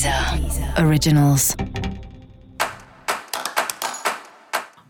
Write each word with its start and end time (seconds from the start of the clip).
Deezer 0.00 0.82
Originals. 0.82 1.54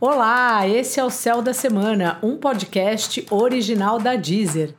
Olá, 0.00 0.68
esse 0.68 1.00
é 1.00 1.04
o 1.04 1.10
Céu 1.10 1.42
da 1.42 1.52
Semana, 1.52 2.18
um 2.22 2.36
podcast 2.36 3.26
original 3.28 3.98
da 3.98 4.14
Deezer. 4.14 4.72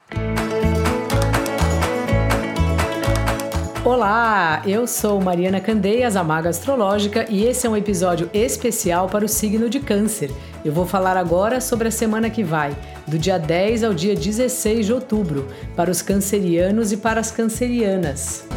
Olá, 3.84 4.62
eu 4.66 4.88
sou 4.88 5.20
Mariana 5.20 5.60
Candeias, 5.60 6.16
a 6.16 6.24
Maga 6.24 6.48
Astrológica, 6.48 7.26
e 7.30 7.44
esse 7.44 7.68
é 7.68 7.70
um 7.70 7.76
episódio 7.76 8.30
especial 8.34 9.10
para 9.10 9.26
o 9.26 9.30
signo 9.30 9.70
de 9.70 9.82
Câncer. 9.82 10.32
Eu 10.64 10.72
vou 10.72 10.86
falar 10.86 11.18
agora 11.18 11.60
sobre 11.60 11.90
a 11.90 11.92
semana 11.92 12.30
que 12.30 12.42
vai, 12.42 12.74
do 13.06 13.20
dia 13.20 13.38
10 13.38 13.84
ao 13.84 13.94
dia 13.94 14.16
16 14.16 14.86
de 14.86 14.94
outubro, 14.94 15.50
para 15.76 15.92
os 15.92 16.02
cancerianos 16.02 16.94
e 16.94 16.98
para 16.98 17.20
as 17.20 17.32
cancerianas. 17.32 18.48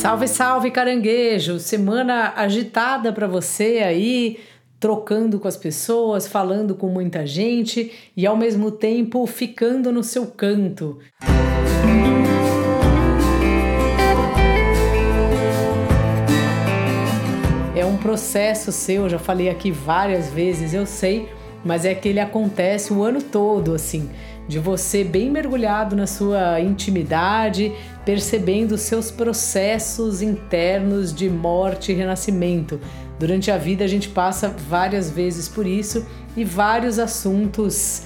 Salve, 0.00 0.28
salve, 0.28 0.70
caranguejo! 0.70 1.58
Semana 1.58 2.32
agitada 2.34 3.12
para 3.12 3.26
você 3.26 3.82
aí, 3.84 4.38
trocando 4.80 5.38
com 5.38 5.46
as 5.46 5.58
pessoas, 5.58 6.26
falando 6.26 6.74
com 6.74 6.88
muita 6.88 7.26
gente 7.26 7.92
e 8.16 8.26
ao 8.26 8.34
mesmo 8.34 8.70
tempo 8.70 9.26
ficando 9.26 9.92
no 9.92 10.02
seu 10.02 10.26
canto. 10.28 10.98
É 17.76 17.84
um 17.84 17.98
processo 17.98 18.72
seu, 18.72 19.06
já 19.06 19.18
falei 19.18 19.50
aqui 19.50 19.70
várias 19.70 20.30
vezes, 20.30 20.72
eu 20.72 20.86
sei, 20.86 21.28
mas 21.62 21.84
é 21.84 21.94
que 21.94 22.08
ele 22.08 22.20
acontece 22.20 22.90
o 22.90 23.02
ano 23.02 23.22
todo, 23.22 23.74
assim 23.74 24.08
de 24.50 24.58
você 24.58 25.04
bem 25.04 25.30
mergulhado 25.30 25.94
na 25.94 26.08
sua 26.08 26.60
intimidade, 26.60 27.72
percebendo 28.04 28.76
seus 28.76 29.08
processos 29.08 30.20
internos 30.20 31.14
de 31.14 31.30
morte 31.30 31.92
e 31.92 31.94
renascimento. 31.94 32.80
Durante 33.16 33.48
a 33.48 33.56
vida 33.56 33.84
a 33.84 33.86
gente 33.86 34.08
passa 34.08 34.48
várias 34.48 35.08
vezes 35.08 35.48
por 35.48 35.68
isso 35.68 36.04
e 36.36 36.42
vários 36.42 36.98
assuntos 36.98 38.02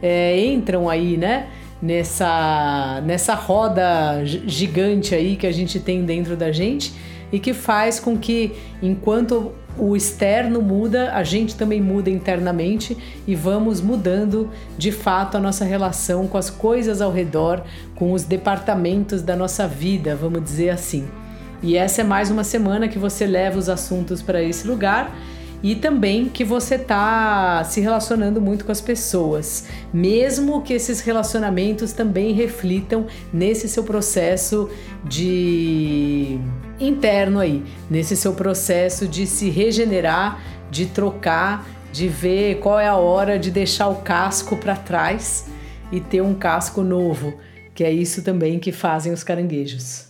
é, 0.00 0.40
entram 0.40 0.88
aí, 0.88 1.16
né? 1.16 1.48
Nessa, 1.82 3.02
nessa 3.04 3.34
roda 3.34 4.24
gigante 4.24 5.16
aí 5.16 5.36
que 5.36 5.46
a 5.48 5.52
gente 5.52 5.80
tem 5.80 6.04
dentro 6.04 6.36
da 6.36 6.52
gente 6.52 6.92
e 7.32 7.40
que 7.40 7.52
faz 7.52 7.98
com 7.98 8.16
que, 8.16 8.52
enquanto 8.80 9.52
o 9.78 9.96
externo 9.96 10.60
muda, 10.60 11.12
a 11.12 11.22
gente 11.22 11.54
também 11.54 11.80
muda 11.80 12.10
internamente 12.10 12.96
e 13.26 13.34
vamos 13.34 13.80
mudando 13.80 14.50
de 14.76 14.90
fato 14.90 15.36
a 15.36 15.40
nossa 15.40 15.64
relação 15.64 16.26
com 16.26 16.36
as 16.36 16.50
coisas 16.50 17.00
ao 17.00 17.12
redor, 17.12 17.62
com 17.94 18.12
os 18.12 18.24
departamentos 18.24 19.22
da 19.22 19.36
nossa 19.36 19.66
vida, 19.66 20.16
vamos 20.16 20.42
dizer 20.42 20.70
assim. 20.70 21.06
E 21.62 21.76
essa 21.76 22.02
é 22.02 22.04
mais 22.04 22.30
uma 22.30 22.44
semana 22.44 22.88
que 22.88 22.98
você 22.98 23.26
leva 23.26 23.58
os 23.58 23.68
assuntos 23.68 24.22
para 24.22 24.42
esse 24.42 24.66
lugar 24.66 25.12
e 25.62 25.74
também 25.74 26.28
que 26.28 26.44
você 26.44 26.76
está 26.76 27.64
se 27.64 27.80
relacionando 27.80 28.40
muito 28.40 28.64
com 28.64 28.70
as 28.70 28.80
pessoas, 28.80 29.64
mesmo 29.92 30.62
que 30.62 30.72
esses 30.72 31.00
relacionamentos 31.00 31.92
também 31.92 32.32
reflitam 32.32 33.06
nesse 33.32 33.68
seu 33.68 33.82
processo 33.82 34.70
de 35.04 36.38
interno 36.80 37.40
aí, 37.40 37.64
nesse 37.90 38.16
seu 38.16 38.32
processo 38.34 39.06
de 39.06 39.26
se 39.26 39.50
regenerar, 39.50 40.40
de 40.70 40.86
trocar, 40.86 41.66
de 41.92 42.08
ver 42.08 42.60
qual 42.60 42.78
é 42.78 42.86
a 42.86 42.96
hora 42.96 43.38
de 43.38 43.50
deixar 43.50 43.88
o 43.88 43.96
casco 43.96 44.56
para 44.56 44.76
trás 44.76 45.46
e 45.90 46.00
ter 46.00 46.20
um 46.20 46.34
casco 46.34 46.82
novo, 46.82 47.34
que 47.74 47.82
é 47.82 47.90
isso 47.90 48.22
também 48.22 48.58
que 48.58 48.72
fazem 48.72 49.12
os 49.12 49.24
caranguejos. 49.24 50.08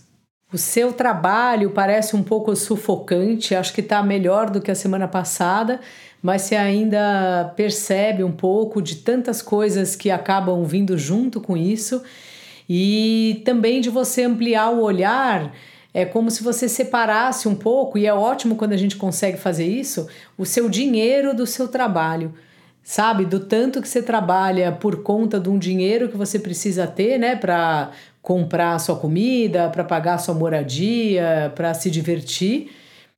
O 0.51 0.57
seu 0.57 0.91
trabalho 0.91 1.69
parece 1.69 2.15
um 2.15 2.23
pouco 2.23 2.55
sufocante, 2.55 3.53
acho 3.53 3.71
que 3.71 3.81
está 3.81 4.01
melhor 4.01 4.49
do 4.49 4.59
que 4.59 4.71
a 4.71 4.75
semana 4.75 5.07
passada, 5.07 5.79
mas 6.23 6.41
você 6.41 6.55
ainda 6.55 7.53
percebe 7.55 8.23
um 8.23 8.31
pouco 8.31 8.81
de 8.81 8.95
tantas 8.95 9.43
coisas 9.43 9.95
que 9.95 10.09
acabam 10.09 10.63
vindo 10.63 10.97
junto 10.97 11.39
com 11.39 11.55
isso 11.55 12.01
e 12.67 13.43
também 13.45 13.79
de 13.79 13.91
você 13.91 14.23
ampliar 14.23 14.71
o 14.71 14.81
olhar. 14.81 15.53
É 15.99 16.05
como 16.05 16.31
se 16.31 16.43
você 16.43 16.67
separasse 16.69 17.47
um 17.47 17.55
pouco, 17.55 17.97
e 17.97 18.05
é 18.05 18.13
ótimo 18.13 18.55
quando 18.55 18.73
a 18.73 18.77
gente 18.77 18.95
consegue 18.95 19.37
fazer 19.37 19.65
isso, 19.65 20.07
o 20.37 20.45
seu 20.45 20.69
dinheiro 20.69 21.35
do 21.35 21.45
seu 21.45 21.67
trabalho 21.67 22.33
sabe? 22.89 23.23
Do 23.23 23.41
tanto 23.41 23.83
que 23.83 23.87
você 23.87 24.01
trabalha 24.01 24.71
por 24.71 25.03
conta 25.03 25.39
de 25.39 25.47
um 25.47 25.59
dinheiro 25.59 26.09
que 26.09 26.17
você 26.17 26.39
precisa 26.39 26.87
ter, 26.87 27.19
né, 27.19 27.35
para 27.35 27.91
comprar 28.19 28.79
sua 28.79 28.95
comida, 28.95 29.69
para 29.69 29.83
pagar 29.83 30.17
sua 30.17 30.33
moradia, 30.33 31.51
para 31.53 31.71
se 31.75 31.91
divertir, 31.91 32.71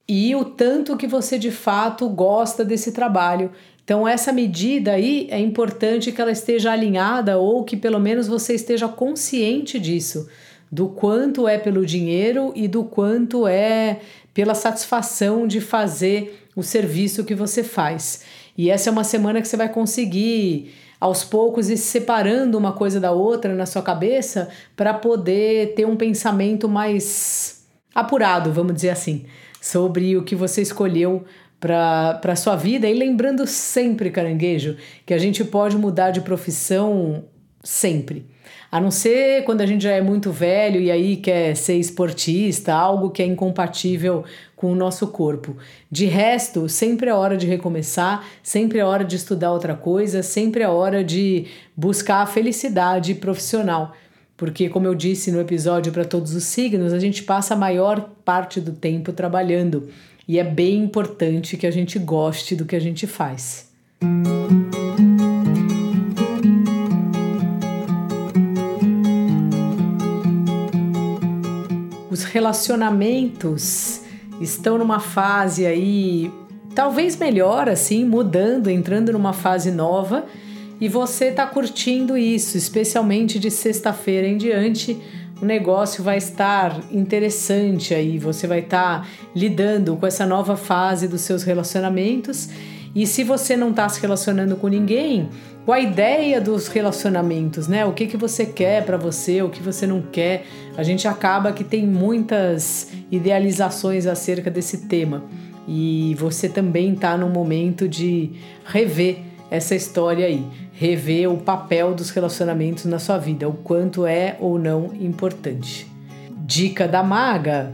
e 0.07 0.35
o 0.35 0.43
tanto 0.43 0.97
que 0.97 1.07
você 1.07 1.39
de 1.39 1.51
fato 1.51 2.09
gosta 2.09 2.65
desse 2.65 2.91
trabalho. 2.91 3.49
Então, 3.81 4.05
essa 4.05 4.33
medida 4.33 4.91
aí 4.91 5.27
é 5.31 5.39
importante 5.39 6.11
que 6.11 6.21
ela 6.21 6.31
esteja 6.31 6.71
alinhada 6.71 7.37
ou 7.37 7.63
que 7.63 7.77
pelo 7.77 7.99
menos 7.99 8.27
você 8.27 8.53
esteja 8.53 8.89
consciente 8.89 9.79
disso, 9.79 10.27
do 10.71 10.87
quanto 10.87 11.47
é 11.47 11.57
pelo 11.57 11.85
dinheiro 11.85 12.53
e 12.55 12.67
do 12.67 12.83
quanto 12.83 13.45
é 13.45 13.99
pela 14.33 14.55
satisfação 14.55 15.45
de 15.45 15.59
fazer 15.59 16.47
o 16.55 16.63
serviço 16.63 17.25
que 17.25 17.35
você 17.35 17.63
faz. 17.63 18.23
E 18.57 18.69
essa 18.69 18.89
é 18.89 18.91
uma 18.91 19.03
semana 19.03 19.41
que 19.41 19.47
você 19.47 19.57
vai 19.57 19.69
conseguir 19.69 20.73
aos 20.99 21.23
poucos 21.23 21.69
ir 21.69 21.77
separando 21.77 22.57
uma 22.57 22.73
coisa 22.73 22.99
da 22.99 23.11
outra 23.11 23.55
na 23.55 23.65
sua 23.65 23.81
cabeça 23.81 24.49
para 24.75 24.93
poder 24.93 25.73
ter 25.73 25.85
um 25.85 25.97
pensamento 25.97 26.69
mais 26.69 27.65
apurado, 27.93 28.51
vamos 28.53 28.75
dizer 28.75 28.91
assim, 28.91 29.25
sobre 29.59 30.15
o 30.15 30.23
que 30.23 30.35
você 30.35 30.61
escolheu 30.61 31.25
para 31.59 32.35
sua 32.35 32.55
vida. 32.55 32.87
E 32.87 32.93
lembrando 32.93 33.45
sempre, 33.47 34.11
caranguejo, 34.11 34.77
que 35.05 35.13
a 35.13 35.17
gente 35.17 35.43
pode 35.43 35.75
mudar 35.75 36.11
de 36.11 36.21
profissão 36.21 37.25
sempre. 37.63 38.25
A 38.72 38.79
não 38.79 38.89
ser 38.89 39.44
quando 39.44 39.62
a 39.62 39.66
gente 39.66 39.84
já 39.84 39.91
é 39.91 40.01
muito 40.01 40.31
velho 40.31 40.79
e 40.79 40.89
aí 40.89 41.17
quer 41.17 41.56
ser 41.56 41.75
esportista, 41.75 42.73
algo 42.73 43.09
que 43.09 43.22
é 43.22 43.25
incompatível 43.25 44.23
com 44.56 44.72
o 44.72 44.75
nosso 44.75 45.07
corpo. 45.07 45.57
De 45.89 46.06
resto, 46.06 46.69
sempre 46.69 47.09
é 47.09 47.13
hora 47.13 47.35
de 47.35 47.47
recomeçar, 47.47 48.25
sempre 48.41 48.79
é 48.79 48.85
hora 48.85 49.03
de 49.03 49.16
estudar 49.16 49.51
outra 49.51 49.75
coisa, 49.75 50.23
sempre 50.23 50.63
é 50.63 50.69
hora 50.69 51.03
de 51.03 51.47
buscar 51.75 52.22
a 52.22 52.25
felicidade 52.25 53.16
profissional. 53.16 53.94
Porque, 54.38 54.69
como 54.69 54.88
eu 54.88 54.95
disse 54.95 55.31
no 55.31 55.40
episódio 55.40 55.91
para 55.91 56.06
todos 56.06 56.34
os 56.34 56.45
signos, 56.45 56.94
a 56.94 57.00
gente 57.00 57.23
passa 57.23 57.53
a 57.53 57.57
maior 57.57 58.09
parte 58.23 58.59
do 58.59 58.72
tempo 58.72 59.13
trabalhando 59.13 59.90
e 60.28 60.40
é 60.40 60.44
bem 60.44 60.78
importante 60.84 61.57
que 61.57 61.67
a 61.67 61.72
gente 61.72 62.00
goste 62.00 62.56
do 62.56 62.66
que 62.66 62.75
a 62.75 62.79
gente 62.79 63.06
faz. 63.06 63.69
Os 72.21 72.25
relacionamentos 72.25 74.01
estão 74.39 74.77
numa 74.77 74.99
fase 74.99 75.65
aí 75.65 76.31
talvez 76.75 77.17
melhor 77.17 77.67
assim, 77.67 78.05
mudando, 78.05 78.69
entrando 78.69 79.11
numa 79.11 79.33
fase 79.33 79.71
nova, 79.71 80.25
e 80.79 80.87
você 80.87 81.25
está 81.25 81.47
curtindo 81.47 82.15
isso, 82.15 82.57
especialmente 82.57 83.39
de 83.39 83.49
sexta-feira 83.49 84.27
em 84.27 84.37
diante. 84.37 84.95
O 85.41 85.45
negócio 85.45 86.03
vai 86.03 86.17
estar 86.17 86.79
interessante 86.91 87.95
aí, 87.95 88.19
você 88.19 88.45
vai 88.45 88.59
estar 88.59 89.01
tá 89.01 89.07
lidando 89.35 89.95
com 89.95 90.05
essa 90.05 90.23
nova 90.23 90.55
fase 90.55 91.07
dos 91.07 91.21
seus 91.21 91.41
relacionamentos. 91.41 92.49
E 92.94 93.07
se 93.07 93.24
você 93.24 93.56
não 93.56 93.69
está 93.69 93.88
se 93.88 94.02
relacionando 94.02 94.56
com 94.56 94.68
ninguém, 94.68 95.29
com 95.66 95.72
a 95.72 95.79
ideia 95.79 96.41
dos 96.41 96.68
relacionamentos, 96.68 97.68
né? 97.68 97.85
O 97.85 97.94
que, 97.94 98.07
que 98.07 98.18
você 98.18 98.46
quer 98.46 98.85
para 98.85 98.97
você, 98.97 99.41
o 99.41 99.50
que 99.50 99.62
você 99.62 99.85
não 99.88 100.02
quer. 100.02 100.46
A 100.75 100.84
gente 100.84 101.07
acaba 101.07 101.53
que 101.53 101.63
tem 101.63 101.85
muitas 101.85 102.90
idealizações 103.11 104.08
acerca 104.08 104.49
desse 104.49 104.88
tema. 104.88 105.23
E 105.67 106.16
você 106.20 106.49
também 106.49 106.93
está 106.93 107.17
no 107.17 107.29
momento 107.29 107.88
de 107.88 108.32
rever 108.66 109.20
essa 109.49 109.76
história 109.76 110.26
aí, 110.26 110.44
rever 110.73 111.32
o 111.32 111.37
papel 111.37 111.94
dos 111.94 112.09
relacionamentos 112.09 112.85
na 112.85 112.97
sua 112.97 113.17
vida, 113.17 113.47
o 113.47 113.53
quanto 113.53 114.05
é 114.05 114.37
ou 114.40 114.58
não 114.58 114.91
importante. 114.99 115.85
Dica 116.46 116.87
da 116.87 117.03
maga: 117.03 117.73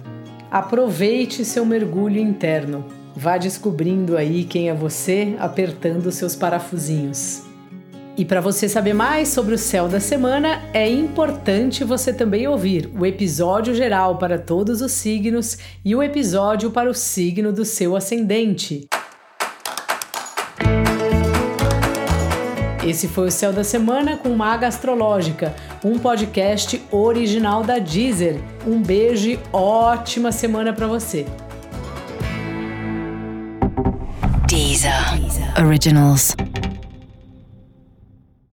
aproveite 0.52 1.46
seu 1.46 1.66
mergulho 1.66 2.20
interno. 2.20 2.97
Vá 3.19 3.36
descobrindo 3.40 4.16
aí 4.16 4.44
quem 4.44 4.69
é 4.69 4.75
você, 4.75 5.36
apertando 5.40 6.12
seus 6.12 6.36
parafusinhos. 6.36 7.42
E 8.16 8.24
para 8.24 8.40
você 8.40 8.69
saber 8.69 8.94
mais 8.94 9.30
sobre 9.30 9.56
o 9.56 9.58
céu 9.58 9.88
da 9.88 10.00
semana, 10.00 10.62
é 10.72 10.88
importante 10.88 11.84
você 11.84 12.14
também 12.14 12.48
ouvir 12.48 12.88
o 12.96 13.08
episódio 13.08 13.74
geral 13.74 14.19
para 14.19 14.38
todos 14.38 14.81
os 14.84 14.92
signos 14.92 15.58
e 15.84 15.96
o 15.96 16.04
episódio 16.04 16.69
para 16.69 16.92
o 16.92 16.94
signo 16.94 17.52
do 17.52 17.66
seu 17.66 17.96
ascendente. 17.96 18.88
Esse 22.86 23.08
foi 23.08 23.30
o 23.30 23.31
Céu 23.31 23.52
da 23.52 23.63
Semana 23.63 24.18
com 24.18 24.30
Maga 24.30 24.68
Astrológica, 24.68 25.56
um 25.84 25.98
podcast 25.98 26.80
original 26.92 27.63
da 27.63 27.80
Deezer. 27.80 28.40
Um 28.66 28.80
beijo 28.80 29.28
e 29.31 29.40
ótima 29.52 30.31
semana 30.31 30.72
para 30.72 30.86
você. 30.86 31.25
Deezer. 34.57 35.21
Originals. 35.56 36.33